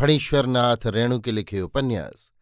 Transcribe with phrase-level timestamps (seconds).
[0.00, 2.32] फणीश्वरनाथ रेणु के लिखे उपन्यास,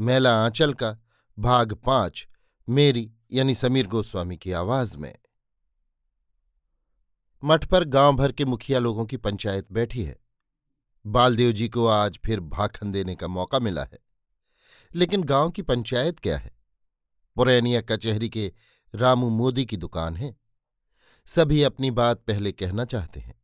[0.00, 0.98] मेला आंचल का,
[1.38, 2.28] भाग पाँच,
[2.68, 5.18] मेरी, यानी समीर गोस्वामी की आवाज़ में।
[7.44, 10.20] मठ पर गाँव भर के मुखिया लोगों की पंचायत बैठी है।
[11.06, 13.98] बालदेव जी को आज फिर भाखन देने का मौका मिला है।
[14.94, 16.56] लेकिन गाँव की पंचायत क्या है?
[17.36, 18.52] पुरैनिया कचहरी के
[18.94, 20.36] रामू मोदी की दुकान है।
[21.26, 23.42] सभी अपनी बात पहले कहना चाहते हैं।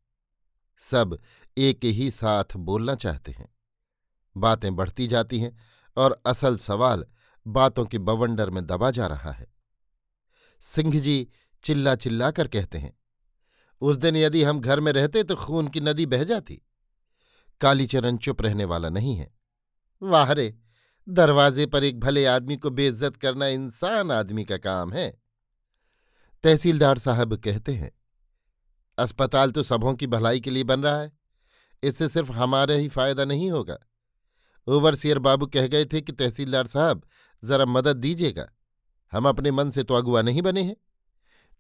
[0.79, 1.19] सब
[1.59, 3.52] एक ही साथ बोलना चाहते हैं।
[4.36, 5.56] बातें बढ़ती जाती हैं
[5.97, 7.05] और असल सवाल
[7.47, 9.47] बातों के बवंडर में दबा जा रहा है।
[10.62, 11.28] सिंह जी
[11.64, 12.97] चिल्ला चिल्ला कर कहते हैं,
[13.83, 16.61] उस दिन यदि हम घर में रहते तो खून की नदी बह जाती।
[17.61, 19.30] कालीचरण चुप रहने वाला नहीं है।
[20.02, 20.55] वाह रे
[21.06, 25.11] दरवाजे पर एक भले आदमी को बेइज्जत करना इंसान आदमी का काम है।
[26.44, 27.91] तहसीलदार साहब कहते हैं,
[28.98, 31.12] अस्पताल तो सबों की भलाई के लिए बन रहा है।
[31.83, 33.78] इससे सिर्फ़ हमारा ही फ़ायदा नहीं होगा।
[34.66, 37.02] ओवरसियर बाबू कह गए थे कि तहसीलदार साहब,
[37.44, 38.52] जरा मदद दीजिएगा।
[39.12, 40.77] हम अपने मन से तो अगुआ नहीं बने हैं।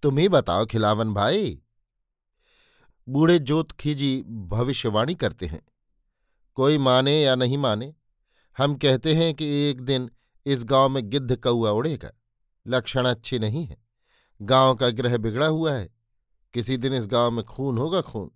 [0.02, 1.62] तुम ही बताओ खिलावन भाई।
[3.08, 5.62] बूढ़े जोत खीजी भविष्यवाणी करते हैं।
[6.54, 7.94] कोई माने या नहीं माने,
[8.58, 10.10] हम कहते हैं कि एक दिन
[10.46, 12.10] इस गाँव में गिद्ध कौआ उड़ेगा।
[12.66, 13.76] लक्षण अच्छे नहीं है।
[14.42, 15.94] गाँव का ग्रह बिगड़ा हुआ है।
[16.54, 18.30] किसी दिन इस गाँव में खून होगा खून।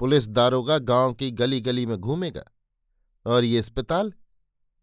[0.00, 2.44] पुलिस दारोगा गाँव की गली गली में घूमेगा।
[3.26, 4.12] और ये अस्पताल?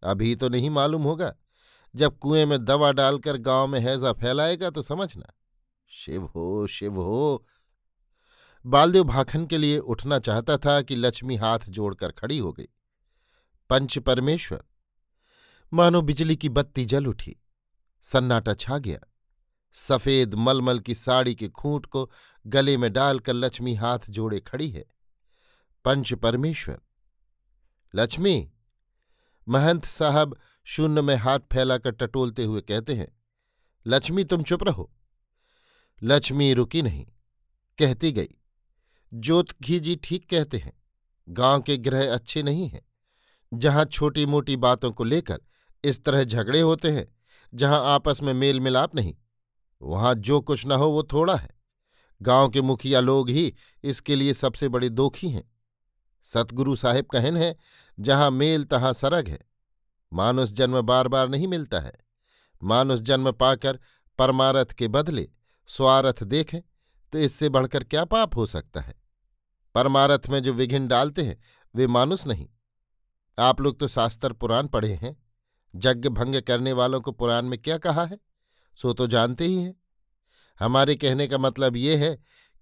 [0.04, 1.36] अभी तो नहीं मालूम होगा।
[1.96, 5.34] जब कुएँ में दवा डालकर गाँव में हैजा फैलाएगा तो समझना।
[5.88, 7.48] शिव हो शिव हो।
[8.66, 12.68] बालदेव भाखन के लिए उठना चाहता था कि लक्ष्मी हाथ जोड़कर खड़ी हो गई।
[13.70, 14.64] पंच परमेश्वर।
[15.74, 17.36] मानो बिजली की बत्ती जल उठी।
[18.02, 19.00] सन्नाटा छा गया।
[19.74, 22.12] सफ़ेद मलमल की साड़ी के खूंट को
[22.48, 24.86] गले में डालकर लक्ष्मी हाथ जोड़े खड़ी है।
[25.86, 26.80] पंच परमेश्वर।
[27.94, 28.50] लक्ष्मी,
[29.48, 30.36] महंत साहब
[30.68, 33.08] शून्य में हाथ फैलाकर टटोलते हुए कहते हैं,
[33.86, 34.90] लक्ष्मी, तुम चुप रहो।
[36.02, 37.06] लक्ष्मी रुकी नहीं,
[37.78, 38.30] कहती गई
[39.12, 40.74] जोतघी जी ठीक कहते हैं,
[41.28, 42.82] गाँव के ग्रह अच्छे नहीं हैं,
[43.52, 45.40] जहाँ छोटी मोटी बातों को लेकर
[45.84, 47.08] इस तरह झगड़े होते हैं,
[47.54, 49.16] जहाँ आपस में मेल मिलाप नहीं,
[49.82, 51.50] वहाँ जो कुछ न हो वो थोड़ा है,
[52.22, 55.52] गाँव के मुखिया लोग ही इसके लिए सबसे बड़े दोखी हैं।
[56.24, 57.56] सतगुरु साहिब कहन है,
[58.00, 59.40] जहाँ मेल तहां सरग है।
[60.14, 61.94] मानुष जन्म बार बार नहीं मिलता है।
[62.64, 63.80] मानुष जन्म पाकर
[64.18, 65.30] परमारथ के बदले
[65.68, 66.62] स्वारथ देखें
[67.14, 68.96] तो इससे बढ़कर क्या पाप हो सकता है?
[69.76, 71.42] परमारथ में जो विघिन डालते हैं,
[71.76, 72.50] वे मानुष नहीं।
[73.40, 75.24] आप लोग तो शास्त्र पुराण पढ़े हैं।
[75.76, 78.20] यज्ञ भंग करने वालों को पुराण में क्या कहा है?
[78.76, 79.76] सो तो जानते ही हैं।
[80.60, 82.16] हमारे कहने का मतलब ये है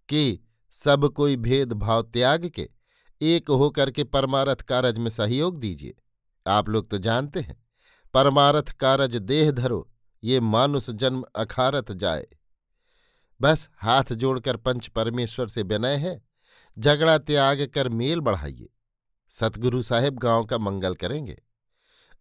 [0.09, 0.39] कि
[0.71, 2.69] सब कोई भेदभाव त्याग के
[3.21, 5.93] एक होकर के परमारथ कारज में सहयोग दीजिए।
[6.45, 7.65] आप लोग तो जानते हैं,
[8.13, 9.91] परमारथ कारज देह धरो,
[10.23, 12.27] ये मानुष जन्म अखारत जाए।
[13.41, 16.21] बस हाथ जोड़कर पंच परमेश्वर से विनय है,
[16.79, 18.69] झगड़ा त्याग कर मेल बढ़ाइए।
[19.31, 21.41] सतगुरु साहेब गाँव का मंगल करेंगे।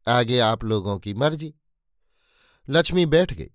[0.08, 1.54] आगे आप लोगों की मर्ज़ी।
[2.68, 3.50] लक्ष्मी बैठ गई,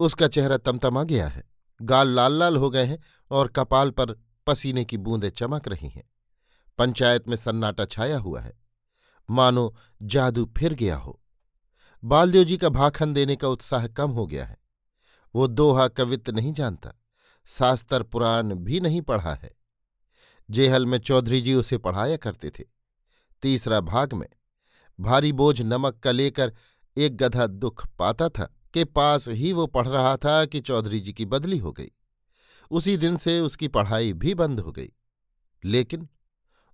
[0.00, 1.44] उसका चेहरा तमतमा गया है।
[1.82, 4.16] गाल लाल लाल हो गए हैं और कपाल पर
[4.46, 6.10] पसीने की बूंदें चमक रही हैं।
[6.78, 8.58] पंचायत में सन्नाटा छाया हुआ है।
[9.30, 11.20] मानो जादू फिर गया हो।
[12.04, 14.58] बालदेव जी का भाखन देने का उत्साह कम हो गया है।
[15.34, 16.92] वो दोहा कवित्त नहीं जानता,
[17.46, 19.54] शास्त्र पुराण भी नहीं पढ़ा है।
[20.50, 22.64] जेहल में चौधरी जी उसे पढ़ाया करते थे।
[23.42, 24.28] तीसरा भाग में,
[25.00, 26.52] भारी बोझ नमक का लेकर
[26.96, 31.12] एक गधा दुख पाता था के पास ही वो पढ़ रहा था कि चौधरी जी
[31.12, 31.90] की बदली हो गई।
[32.70, 34.92] उसी दिन से उसकी पढ़ाई भी बंद हो गई।
[35.64, 36.08] लेकिन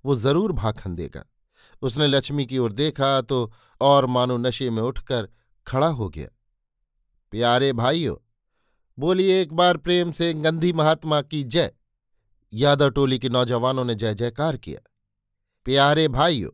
[0.04, 1.24] वो ज़रूर भाखन देगा।
[1.82, 5.28] उसने लक्ष्मी की ओर देखा तो और मानो नशे में उठकर
[5.66, 6.28] खड़ा हो गया।
[7.32, 8.16] प्यारे भाइयों,
[8.98, 11.72] बोलिए एक बार प्रेम से गंधी महात्मा की जय।
[12.52, 14.80] यादव टोली के नौजवानों ने जय जयकार किया।
[15.66, 16.50] प्यारे भाइयों,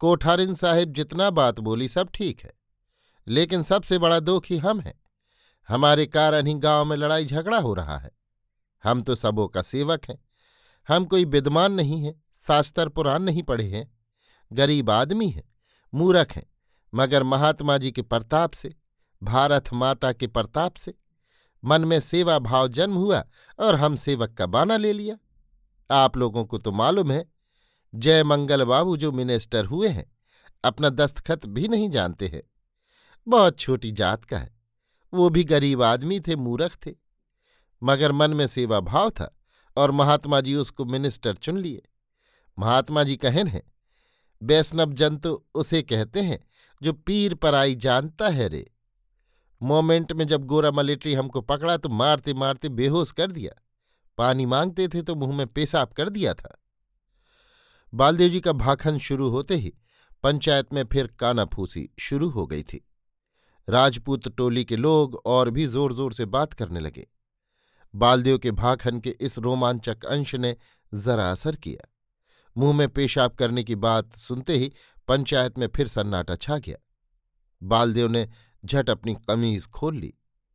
[0.00, 2.52] कोठारिन साहिब जितना बात बोली सब ठीक है,
[3.26, 4.94] लेकिन सबसे बड़ा दुख ही हम हैं।
[5.68, 8.10] हमारे कारण ही गाँव में लड़ाई झगड़ा हो रहा है।
[8.84, 10.18] हम तो सबों का सेवक हैं।
[10.88, 13.98] हम कोई विद्वान नहीं है। शास्त्र पुराण नहीं पढ़े हैं।
[14.52, 15.42] गरीब आदमी हैं,
[15.94, 16.44] मूरख हैं,
[16.94, 18.74] मगर महात्मा जी के प्रताप से,
[19.22, 20.94] भारत माता के प्रताप से,
[21.64, 23.24] मन में सेवा भाव जन्म हुआ
[23.58, 25.16] और हम सेवक का बाना ले लिया।
[25.90, 27.24] आप लोगों को तो मालूम है,
[27.94, 30.06] जय मंगल बाबू जो मिनिस्टर हुए हैं,
[30.64, 32.42] अपना दस्तखत भी नहीं जानते हैं।
[33.26, 34.54] बहुत छोटी जात का है,
[35.12, 36.94] वो भी गरीब आदमी थे, मूरख थे।
[37.82, 39.34] मगर मन में सेवा भाव था
[39.76, 41.82] और महात्मा जी उसको मिनिस्टर चुन लिए।
[42.58, 43.62] महात्मा जी कहन है,
[44.42, 46.38] वैष्णव जन तो उसे कहते हैं
[46.82, 48.64] जो पीर पर आई जानता है रे।
[49.60, 53.52] मोमेंट में जब गोरा मलेट्री हमको पकड़ा तो मारते मारते बेहोश कर दिया।
[54.18, 56.56] पानी मांगते थे तो मुँह में पेशाब कर दिया था।
[57.92, 59.72] बालदेव जी का भाखन शुरू होते ही
[60.24, 62.84] पंचायत में फिर कानाफूसी शुरू हो गई थी।
[63.68, 67.06] राजपूत टोली के लोग और भी ज़ोर ज़ोर से बात करने लगे।
[67.94, 70.56] बालदेव के भाखन के इस रोमांचक अंश ने
[70.92, 71.89] जरा असर किया।
[72.60, 74.72] मुँह में पेशाब करने की बात सुनते ही
[75.08, 76.76] पंचायत में फिर सन्नाटा छा गया।
[77.62, 78.28] बालदेव ने
[78.64, 80.12] झट अपनी कमीज खोल ली।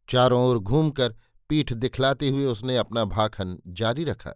[0.08, 1.16] चारों ओर घूमकर
[1.50, 4.34] पीठ दिखलाते हुए उसने अपना भाखन जारी रखा।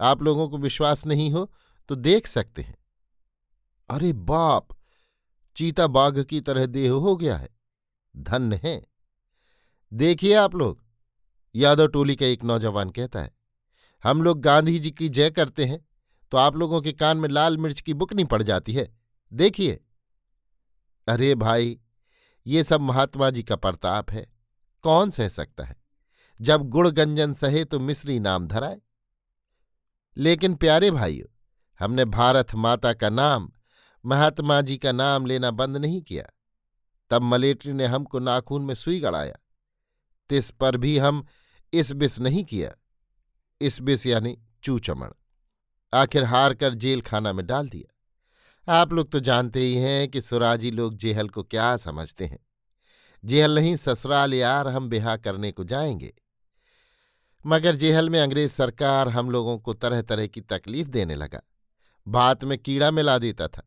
[0.00, 1.50] आप लोगों को विश्वास नहीं हो
[1.88, 2.76] तो देख सकते हैं।
[3.90, 4.68] अरे बाप!
[5.56, 7.48] चीता बाघ की तरह देह हो गया है।
[8.14, 8.80] धन्य है।
[9.92, 10.82] देखिए आप लोग,
[11.54, 13.30] यादव टोली का एक नौजवान कहता है,
[14.04, 15.78] हम लोग गांधी जी की जय करते हैं।
[16.30, 18.98] तो आप लोगों के कान में लाल मिर्च की बुकनी पड़ जाती है।
[19.32, 19.84] देखिए।
[21.08, 21.80] अरे भाई,
[22.46, 24.32] ये सब महात्मा जी का प्रताप है।
[24.82, 25.76] कौन सह सकता है?
[26.40, 28.80] जब गुड़ गंजन सहे तो मिश्री नाम धराए।
[30.16, 31.26] लेकिन प्यारे भाइयों,
[31.78, 33.52] हमने भारत माता का नाम,
[34.04, 36.24] महात्मा जी का नाम लेना बंद नहीं किया।
[37.10, 39.34] तब मलेट्री ने हमको नाखून में सुई गड़ाया।
[40.28, 41.26] तिस पर भी हम
[41.72, 42.72] इस बिस नहीं किया।
[43.60, 45.08] इस बिस यानी चूचमण।
[45.94, 50.20] आखिर हार कर जेल खाना में डाल दिया। आप लोग तो जानते ही हैं कि
[50.20, 52.38] सुराजी लोग जेहल को क्या समझते हैं।
[53.24, 56.14] जेहल नहीं, ससुराल यार हम बिहा करने को जाएँगे।
[57.46, 61.40] मगर जेहल में अंग्रेज़ सरकार हम लोगों को तरह तरह की तकलीफ़ देने लगा।
[62.08, 63.62] भात में कीड़ा मिला देता था,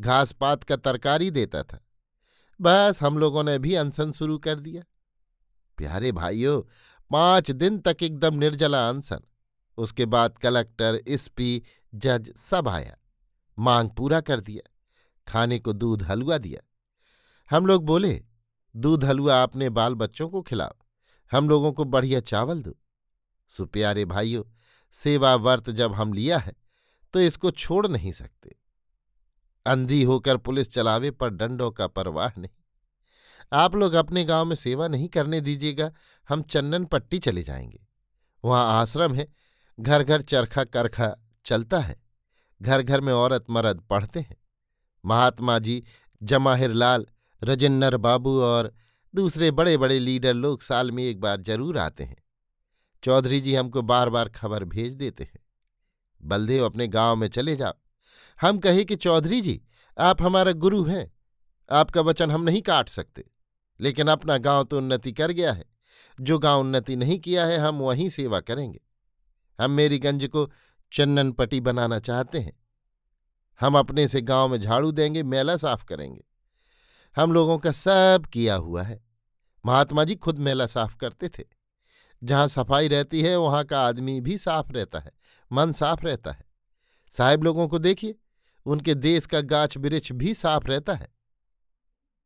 [0.00, 1.84] घास पात का तरकारी देता था।
[2.60, 4.82] बस हम लोगों ने भी अनशन शुरू कर दिया।
[5.76, 6.62] प्यारे भाइयों,
[7.10, 9.20] पाँच दिन तक एकदम निर्जला अनशन।
[9.78, 11.62] उसके बाद कलेक्टर, एसपी,
[11.94, 12.96] जज सब आया।
[13.58, 14.70] मांग पूरा कर दिया।
[15.28, 16.60] खाने को दूध हलवा दिया।
[17.50, 18.24] हम लोग बोले,
[18.76, 20.74] दूध हलवा आपने बाल बच्चों को खिलाओ।
[21.32, 22.76] हम लोगों को बढ़िया चावल दो।
[23.48, 24.44] सुप्यारे भाइयों,
[24.92, 26.52] सेवा वर्त जब हम लिया है
[27.12, 28.56] तो इसको छोड़ नहीं सकते।
[29.66, 32.56] अंधी होकर पुलिस चलावे पर डंडों का परवाह नहीं।
[33.52, 35.92] आप लोग अपने गाँव में सेवा नहीं करने दीजिएगा,
[36.28, 37.86] हम चन्नन पट्टी चले जाएँगे।
[38.44, 39.28] वहाँ आश्रम है
[39.80, 42.02] घर घर चरखा करखा चलता है।
[42.62, 44.36] घर घर में औरत मर्द पढ़ते हैं।
[45.04, 45.84] महात्मा जी,
[46.22, 47.06] जमाहिर लाल,
[47.44, 48.74] रजिन्नर बाबू और
[49.14, 52.16] दूसरे बड़े बड़े लीडर लोग साल में एक बार ज़रूर आते हैं।
[53.04, 55.40] चौधरी जी हमको बार बार खबर भेज देते हैं।
[56.22, 57.72] बलदेव अपने गाँव में चले जाओ।
[58.40, 59.62] हम कहे कि, चौधरी जी,
[59.98, 61.12] आप हमारा गुरु हैं।
[61.70, 63.24] आपका वचन हम नहीं काट सकते।
[63.80, 65.64] लेकिन अपना गाँव तो उन्नति कर गया है।
[66.20, 68.80] जो गाँव उन्नति नहीं किया है, हम वहीं सेवा करेंगे।
[69.60, 70.52] हम मेरी गंज को
[70.92, 72.60] चन्नन पटी बनाना चाहते हैं।
[73.60, 76.24] हम अपने से गाँव में झाड़ू देंगे, मेला साफ़ करेंगे।
[77.16, 79.04] हम लोगों का सब किया हुआ है।
[79.66, 81.44] महात्मा जी खुद मेला साफ़ करते थे।
[82.24, 85.12] जहाँ सफ़ाई रहती है, वहाँ का आदमी भी साफ़ रहता है,
[85.52, 86.44] मन साफ़ रहता है।
[87.10, 88.14] साहेब लोगों को देखिए,
[88.66, 91.08] उनके देश का गाछ वृक्ष भी साफ़ रहता है।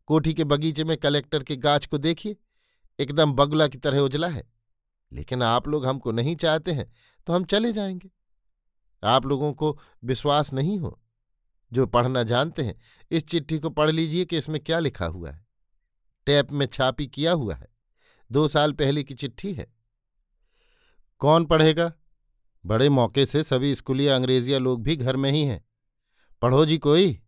[0.07, 2.37] कोठी के बगीचे में कलेक्टर के गाछ को देखिए,
[2.99, 4.62] एकदम बगुला की तरह उजला है।
[5.13, 6.93] लेकिन आप लोग हमको नहीं चाहते हैं
[7.27, 8.11] तो हम चले जाएँगे।
[9.03, 11.01] आप लोगों को विश्वास नहीं हो,
[11.73, 15.47] जो पढ़ना जानते हैं, इस चिट्ठी को पढ़ लीजिए कि इसमें क्या लिखा हुआ है।
[16.27, 17.69] टैप में छापी किया हुआ है।
[18.33, 19.67] दो साल पहले की चिट्ठी है।
[21.19, 21.93] कौन पढ़ेगा?
[22.67, 25.65] बड़े मौके से सभी स्कूलिया अंग्रेजिया लोग भी घर में ही हैं।
[26.43, 27.21] पढ़ो जी कोई।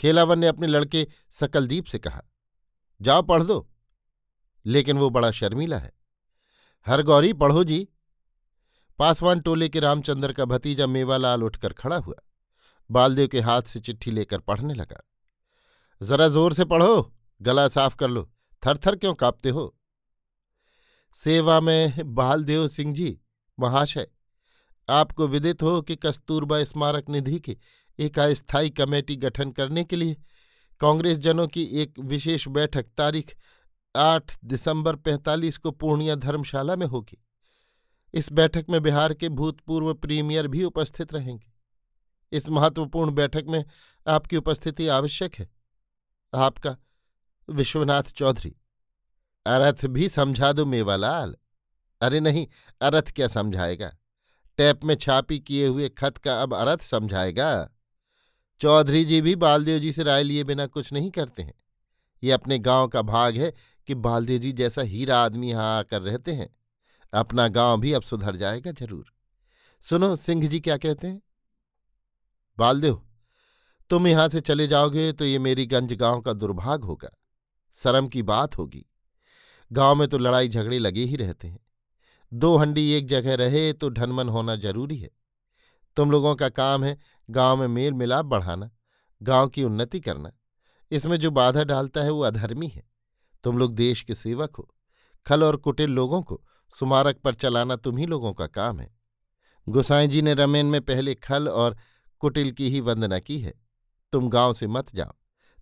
[0.00, 2.22] खेलावन ने अपने लड़के सकलदीप से कहा,
[3.02, 3.68] जाओ पढ़ दो
[4.66, 5.92] लेकिन वो बड़ा शर्मीला है।
[6.86, 7.88] हर गौरी, पढ़ो जी।
[8.98, 12.14] पासवान टोले के रामचंद्र का भतीजा मेवालाल उठकर खड़ा हुआ।
[12.90, 15.02] बालदेव के हाथ से चिट्ठी लेकर पढ़ने लगा।
[16.02, 18.30] जरा ज़ोर से पढ़ो, गला साफ़ कर लो।
[18.66, 19.76] थर थर क्यों कांपते हो?
[21.12, 23.20] सेवा में बालदेव सिंह जी,
[23.60, 24.08] महाशय।
[24.88, 27.56] आपको विदित हो कि कस्तूरबा स्मारक निधि की
[27.98, 30.16] एक अस्थायी कमेटी गठन करने के लिए
[30.80, 33.36] कांग्रेस जनों की एक विशेष बैठक तारीख
[33.94, 37.18] आठ दिसंबर पैंतालीस को पूर्णिया धर्मशाला में होगी।
[38.14, 41.52] इस बैठक में बिहार के भूतपूर्व प्रीमियर भी उपस्थित रहेंगे।
[42.32, 43.64] इस महत्वपूर्ण बैठक में
[44.06, 45.48] आपकी उपस्थिति आवश्यक है।
[46.32, 46.76] आपका
[47.48, 48.54] विश्वनाथ चौधरी,
[49.46, 51.36] अरथ भी समझा दो मेवालाल।
[52.00, 52.46] अरे नहीं,
[52.80, 53.90] अरथ क्या समझाएगा?
[54.58, 57.70] टैप में छापी किए हुए खत का अब अर्थ समझाएगा।
[58.60, 61.54] चौधरी जी भी बालदेव जी से राय लिए बिना कुछ नहीं करते हैं।
[62.22, 63.52] ये अपने गाँव का भाग है
[63.88, 66.48] कि बालदेव जी जैसा हीरा आदमी यहाँ आकर रहते हैं,
[67.12, 69.04] अपना गाँव भी अब सुधर जाएगा ज़रूर।
[69.82, 71.20] सुनो, सिंह जी क्या कहते हैं?
[72.58, 73.00] बालदेव
[73.90, 77.10] तुम यहाँ से चले जाओगे तो ये मेरी गंज गाँव का दुर्भाग होगा।
[77.74, 78.84] शर्म की बात होगी।
[79.70, 81.58] गाँव में तो लड़ाई झगड़े लगे ही रहते हैं।
[82.32, 85.10] दो हंडी एक जगह रहे तो ढनमन होना ज़रूरी है।
[85.96, 86.96] तुम लोगों का काम है
[87.28, 88.70] गाँव में मेल मिलाप बढ़ाना,
[89.20, 90.32] गाँव की उन्नति करना।
[90.90, 92.82] इसमें जो बाधा डालता है वो अधर्मी है।
[93.44, 94.74] तुम लोग देश के सेवक हो।
[95.26, 96.44] खल और कुटिल लोगों को
[96.78, 98.96] सुमारक पर चलाना तुम्ही लोगों का काम है।
[99.68, 101.76] गुसाई जी ने रमेन में पहले खल और
[102.18, 103.54] कुटिल की ही वंदना की है।
[104.12, 105.12] तुम गाँव से मत जाओ।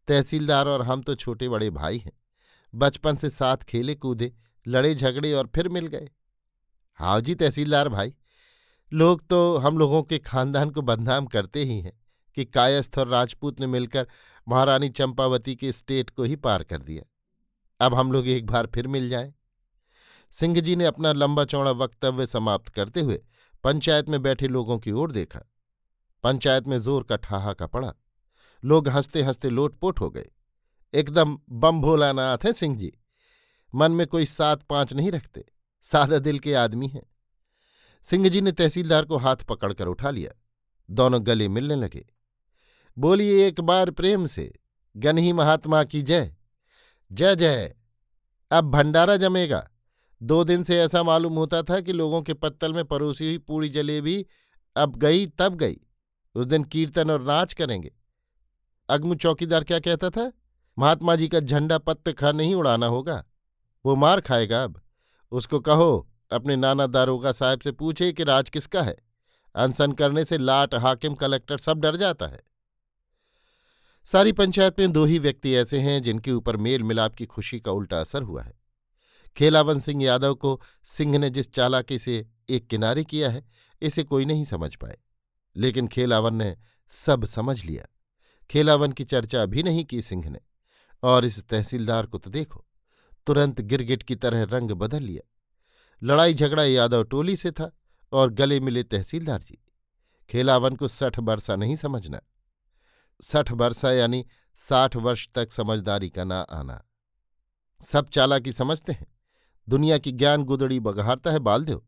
[0.08, 2.12] तहसीलदार और हम तो छोटे बड़े भाई हैं।
[2.74, 4.32] बचपन से साथ खेले कूदे,
[4.68, 6.10] लड़े झगड़े और फिर मिल गए।
[6.94, 8.14] हाओ जी तहसीलदार भाई,
[8.92, 12.00] लोग तो हम लोगों के खानदान को बदनाम करते ही हैं
[12.34, 14.08] कि कायस्थ और राजपूत ने मिलकर
[14.48, 17.02] महारानी चंपावती के स्टेट को ही पार कर दिया।
[17.82, 19.34] अब हम लोग एक बार फिर मिल जाएँ।
[20.30, 23.22] सिंह जी ने अपना लंबा चौड़ा वक्तव्य समाप्त करते हुए
[23.64, 25.40] पंचायत में बैठे लोगों की ओर देखा।
[26.22, 27.94] पंचायत में ज़ोर का ठहाका पड़ा।
[28.64, 30.30] लोग हँसते हँसते लोटपोट हो गए।
[30.94, 32.92] एकदम बम भोलानाथ है सिंह जी।
[33.74, 35.44] मन में कोई सात पाँच नहीं रखते।
[35.82, 37.02] सादा दिल के आदमी हैं।
[38.02, 40.32] सिंह जी ने तहसीलदार को हाथ पकड़कर उठा लिया।
[40.90, 42.06] दोनों गले मिलने लगे।
[42.98, 44.54] बोलिए एक बार प्रेम से।
[44.96, 46.36] गनही महात्मा की जय।
[47.12, 47.76] जय जय।
[48.50, 49.70] अब भंडारा जमेगा।
[50.22, 53.68] दो दिन से ऐसा मालूम होता था कि लोगों के पत्तल में परोसी हुई पूरी
[53.68, 54.26] जलेबी
[54.76, 55.76] अब गई, तब गई।
[56.34, 57.94] उस दिन कीर्तन और नाच करेंगे।
[58.88, 60.32] अगमु चौकीदार क्या कहता था?
[60.78, 63.24] महात्मा जी का झंडा पत्त खा नहीं उड़ाना होगा।
[63.86, 64.80] वो मार खाएगा अब।
[65.32, 68.96] उसको कहो, अपने नाना दारोगा साहब से पूछे कि राज किसका है?
[69.54, 72.51] अनसन करने से लाट, हाकिम, कलेक्टर सब डर जाता है।
[74.04, 77.70] सारी पंचायत में दो ही व्यक्ति ऐसे हैं जिनके ऊपर मेल मिलाप की खुशी का
[77.70, 78.54] उल्टा असर हुआ है।
[79.36, 83.44] खेलावन सिंह यादव को सिंह ने जिस चालाकी से एक किनारे किया है,
[83.82, 84.98] इसे कोई नहीं समझ पाए।
[85.56, 86.56] लेकिन खेलावन ने
[86.88, 87.84] सब समझ लिया।
[88.50, 90.40] खेलावन की चर्चा भी नहीं की सिंह ने,
[91.02, 92.66] और इस तहसीलदार को तो देखो,
[93.26, 95.30] तुरंत गिरगिट की तरह रंग बदल लिया।
[96.02, 97.76] लड़ाई झगड़ा यादव टोली से था
[98.12, 99.64] और गले मिले तहसीलदार जी।
[100.30, 102.20] खेलावन को सठ बरसा नहीं समझना।
[103.22, 106.82] सठ वर्षा यानी साठ वर्ष तक समझदारी का ना आना।
[107.80, 109.06] सब चालाकी समझते हैं।
[109.68, 111.82] दुनिया की ज्ञान गुदड़ी बघारता है बालदेव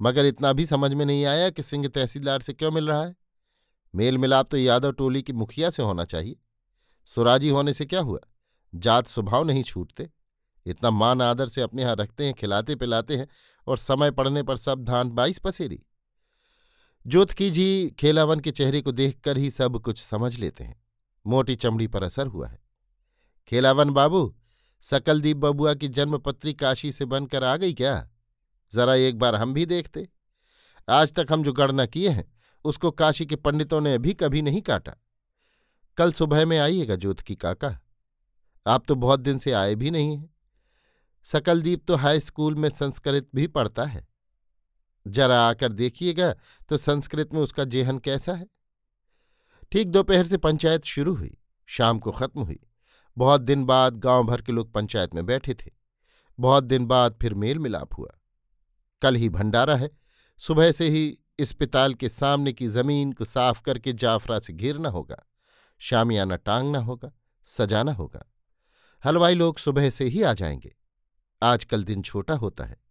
[0.00, 3.16] मगर इतना भी समझ में नहीं आया कि सिंह तहसीलदार से क्यों मिल रहा है।
[3.94, 6.36] मेल मिलाप तो यादव टोली की मुखिया से होना चाहिए।
[7.04, 8.18] सुराजी होने से क्या हुआ?
[8.74, 10.10] जात स्वभाव नहीं छूटते।
[10.66, 13.28] इतना मान आदर से अपने यहाँ रखते हैं खिलाते पिलाते हैं
[13.66, 15.86] और समय पड़ने पर सब धान बाईस पसेरी।
[17.06, 20.84] जोतकी जी खेलावन के चेहरे को देखकर ही सब कुछ समझ लेते हैं।
[21.26, 22.58] मोटी चमड़ी पर असर हुआ है।
[23.48, 24.36] खेलावन बाबू,
[24.80, 28.10] सकलदीप बबुआ की जन्मपत्री काशी से बनकर आ गई क्या?
[28.72, 30.08] जरा एक बार हम भी देखते।
[30.88, 32.32] आज तक हम जो गणना किए हैं,
[32.64, 34.94] उसको काशी के पंडितों ने अभी कभी नहीं काटा।
[35.96, 37.80] कल सुबह में आइएगा जोत की काका।
[38.66, 40.34] आप तो बहुत दिन से आए भी नहीं हैं।
[41.24, 44.11] सकलदीप तो हाई स्कूल में संस्कृत भी पढ़ता है।
[45.06, 46.34] जरा आकर देखिएगा
[46.68, 48.46] तो संस्कृत में उसका जेहन कैसा है।
[49.72, 52.60] ठीक दोपहर से पंचायत शुरू हुई, शाम को खत्म हुई।
[53.18, 55.70] बहुत दिन बाद गाँव भर के लोग पंचायत में बैठे थे।
[56.40, 58.10] बहुत दिन बाद फिर मेल मिलाप हुआ।
[59.02, 59.90] कल ही भंडारा है।
[60.38, 65.22] सुबह से ही अस्पताल के सामने की ज़मीन को साफ़ करके जाफरा से घेरना होगा।
[65.78, 67.12] शामियाना टांगना होगा,
[67.44, 68.32] सजाना होगा।
[69.04, 70.76] हलवाई लोग सुबह से ही आ जाएँगे।
[71.42, 72.81] आजकल दिन छोटा होता है।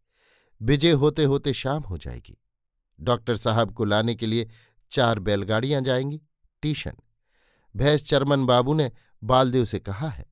[0.62, 2.38] विजय होते होते शाम हो जाएगी।
[3.00, 4.50] डॉक्टर साहब को लाने के लिए
[4.92, 6.22] चार बैलगाड़ियाँ जाएँगी,
[6.64, 6.94] टीशन।
[7.76, 8.92] भैंस चरमन बाबू ने
[9.24, 10.26] बालदेव से कहा है,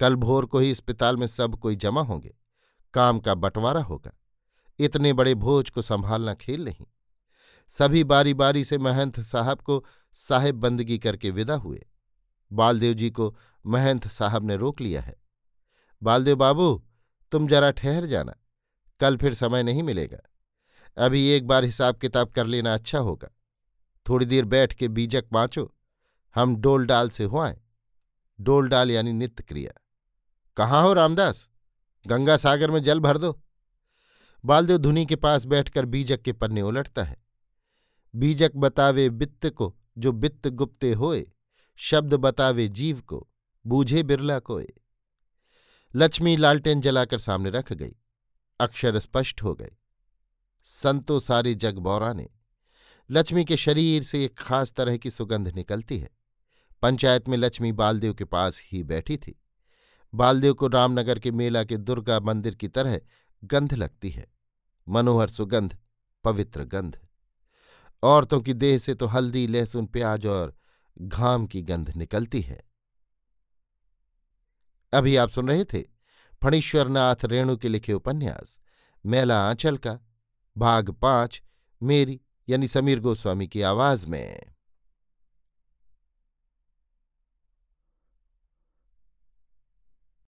[0.00, 2.34] कल भोर को ही अस्पताल में सब कोई जमा होंगे,
[2.94, 4.12] काम का बंटवारा होगा।
[4.78, 6.86] इतने बड़े भोज को संभालना खेल नहीं।
[7.72, 9.84] सभी बारी बारी से महंत साहब को
[10.16, 11.86] साहेब बंदगी करके विदा हुए।
[12.50, 13.36] बालदेव जी को
[13.66, 15.16] महंत साहब ने रोक लिया है।
[16.02, 16.84] बालदेव बाबू,
[17.32, 18.34] तुम जरा ठहर जाना।
[19.00, 20.18] कल फिर समय नहीं मिलेगा।
[20.98, 23.28] अभी एक बार हिसाब किताब कर लेना अच्छा होगा।
[24.08, 25.74] थोड़ी देर बैठ के बीजक बाँचो।
[26.34, 27.56] हम डोल डाल से हुआएँ
[28.40, 29.80] डोल डाल यानी नित्य क्रिया।
[30.56, 31.48] कहाँ हो रामदास?
[32.06, 33.42] गंगा सागर में जल भर दो।
[34.44, 37.26] बालदेव धुनी के पास बैठकर बीजक के पन्ने उलटता है।
[38.16, 41.32] बीजक बतावे बित्त को, जो बित्त गुप्ते होए,
[41.76, 43.28] शब्द बतावे जीव को,
[43.66, 44.66] बूझे बिरला कोए।
[45.94, 47.96] लक्ष्मी लालटेन जलाकर सामने रख गई।
[48.60, 49.76] अक्षर स्पष्ट हो गए।
[50.64, 52.30] संतो सारे जग बौराने।
[53.10, 56.10] लक्ष्मी के शरीर से एक खास तरह की सुगंध निकलती है।
[56.82, 59.42] पंचायत में लक्ष्मी बालदेव के पास ही बैठी थी।
[60.14, 63.00] बालदेव को रामनगर के मेला के दुर्गा मंदिर की तरह
[63.44, 64.32] गंध लगती है।
[64.88, 65.78] मनोहर सुगंध,
[66.24, 66.98] पवित्र गंध।
[68.02, 70.56] औरतों की देह से तो हल्दी, लहसुन, प्याज और
[70.98, 72.64] घाम की गंध निकलती है।
[74.92, 75.95] अभी आप सुन रहे थे
[76.42, 78.58] फणीश्वरनाथ रेणु के लिखे उपन्यास,
[79.06, 79.98] मेला आंचल का
[80.56, 81.42] भाग पाँच,
[81.82, 84.55] मेरी यानी समीर गोस्वामी की आवाज़ में।